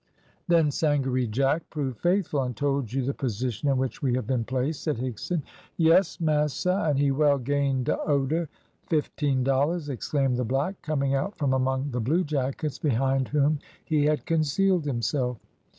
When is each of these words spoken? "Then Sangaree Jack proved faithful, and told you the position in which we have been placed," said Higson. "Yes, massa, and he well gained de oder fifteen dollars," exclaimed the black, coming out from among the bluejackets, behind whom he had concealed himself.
"Then 0.47 0.71
Sangaree 0.71 1.27
Jack 1.27 1.69
proved 1.69 1.99
faithful, 1.99 2.41
and 2.41 2.57
told 2.57 2.91
you 2.91 3.05
the 3.05 3.13
position 3.13 3.69
in 3.69 3.77
which 3.77 4.01
we 4.01 4.15
have 4.15 4.25
been 4.25 4.43
placed," 4.43 4.81
said 4.81 4.97
Higson. 4.97 5.43
"Yes, 5.77 6.19
massa, 6.19 6.85
and 6.89 6.97
he 6.97 7.11
well 7.11 7.37
gained 7.37 7.85
de 7.85 7.95
oder 7.99 8.49
fifteen 8.87 9.43
dollars," 9.43 9.89
exclaimed 9.89 10.37
the 10.37 10.43
black, 10.43 10.81
coming 10.81 11.13
out 11.13 11.37
from 11.37 11.53
among 11.53 11.91
the 11.91 12.01
bluejackets, 12.01 12.79
behind 12.81 13.27
whom 13.27 13.59
he 13.85 14.05
had 14.05 14.25
concealed 14.25 14.85
himself. 14.85 15.37